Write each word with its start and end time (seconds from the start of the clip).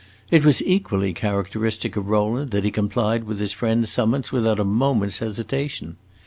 It 0.31 0.43
was 0.43 0.63
equally 0.63 1.13
characteristic 1.13 1.95
of 1.95 2.07
Rowland 2.07 2.49
that 2.49 2.63
he 2.63 2.71
complied 2.71 3.25
with 3.25 3.37
his 3.39 3.53
friend's 3.53 3.91
summons 3.91 4.31
without 4.31 4.59
a 4.59 4.63
moment's 4.65 5.19
hesitation. 5.19 5.95